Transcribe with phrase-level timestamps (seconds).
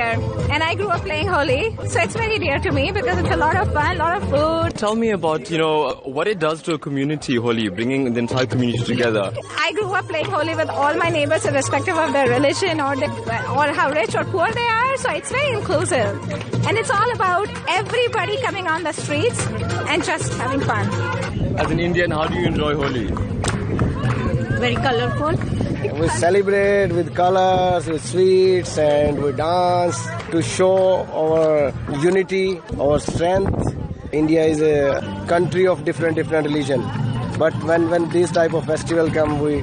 [0.00, 3.36] and I grew up playing Holi, so it's very dear to me because it's a
[3.36, 4.78] lot of fun, a lot of food.
[4.78, 8.46] Tell me about, you know, what it does to a community, Holi, bringing the entire
[8.46, 9.32] community together.
[9.58, 13.06] I grew up playing Holi with all my neighbors, irrespective of their religion or, the,
[13.56, 16.66] or how rich or poor they are, so it's very inclusive.
[16.66, 19.46] And it's all about everybody coming on the streets
[19.88, 20.88] and just having fun.
[21.58, 23.08] As an Indian, how do you enjoy Holi?
[24.60, 25.34] Very colorful.
[26.00, 29.96] We celebrate with colors, with sweets, and we dance
[30.30, 33.74] to show our unity, our strength.
[34.12, 36.82] India is a country of different different religion,
[37.38, 39.62] but when when these type of festival come, we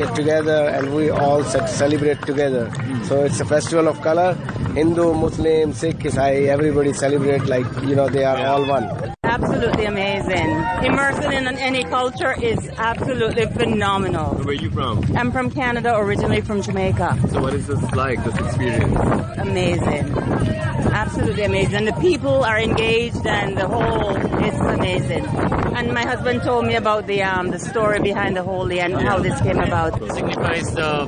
[0.00, 2.64] get together and we all celebrate together.
[3.04, 4.34] So it's a festival of color.
[4.80, 9.17] Hindu, Muslim, Sikh, Isai, everybody celebrate like you know they are all one.
[9.40, 10.50] Absolutely amazing.
[10.82, 14.34] Immersing in any culture is absolutely phenomenal.
[14.34, 15.04] Where are you from?
[15.16, 17.16] I'm from Canada, originally from Jamaica.
[17.30, 18.98] So what is this like, this experience?
[19.38, 20.10] Amazing.
[20.92, 21.74] Absolutely amazing.
[21.76, 25.24] And the people are engaged and the whole it's amazing.
[25.24, 29.20] And my husband told me about the um the story behind the Holi and how
[29.20, 30.02] this came about.
[30.02, 31.06] It signifies the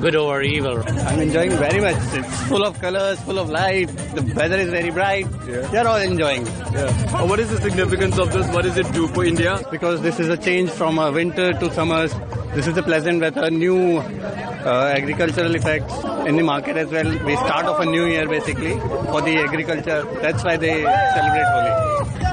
[0.00, 0.82] good over evil.
[0.86, 1.96] I'm enjoying very much.
[2.12, 3.90] It's full of colors, full of life.
[4.14, 5.26] The weather is very bright.
[5.46, 5.60] Yeah.
[5.68, 6.46] They're all enjoying.
[6.46, 7.26] Yeah.
[7.26, 8.46] what is the significance of this?
[8.54, 9.60] What does it do for India?
[9.70, 12.14] Because this is a change from uh, winter to summers.
[12.54, 15.94] This is a pleasant weather, new uh, agricultural effects
[16.26, 17.08] in the market as well.
[17.24, 18.78] We start off a new year basically
[19.10, 20.04] for the agriculture.
[20.22, 21.75] That's why they celebrate Holi.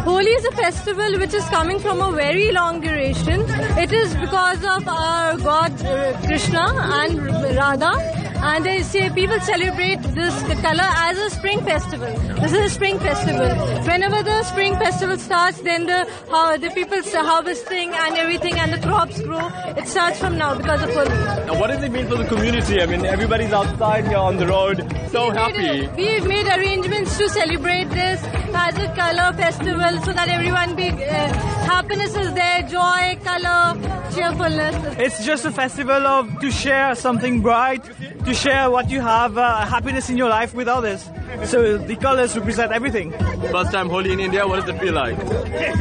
[0.06, 3.42] Holi is a festival which is coming from a very long duration.
[3.84, 6.66] It is because of our god uh, Krishna
[7.00, 7.20] and
[7.58, 8.23] Radha.
[8.46, 12.14] And they say people celebrate this color as a spring festival.
[12.42, 13.48] This is a spring festival.
[13.90, 18.80] Whenever the spring festival starts, then the how the people's harvesting and everything and the
[18.86, 19.48] crops grow.
[19.78, 21.46] It starts from now because of Holi.
[21.48, 22.82] Now, what does it mean for the community?
[22.82, 24.78] I mean, everybody's outside here on the road,
[25.12, 25.88] so happy.
[25.96, 28.22] We've made arrangements to celebrate this
[28.54, 31.34] as a color festival so that everyone be uh,
[31.72, 33.78] happiness is there, joy, color,
[34.14, 34.76] cheerfulness.
[35.00, 37.84] It's just a festival of to share something bright,
[38.26, 41.10] to share what you have, uh, happiness in your life with others.
[41.46, 43.12] So the colors represent everything.
[43.52, 45.18] First time Holi in India, what does it feel like?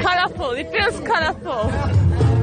[0.01, 0.51] Colorful.
[0.53, 2.42] It feels colorful.